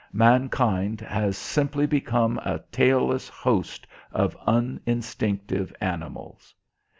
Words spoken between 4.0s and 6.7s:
of uninstinctive animals.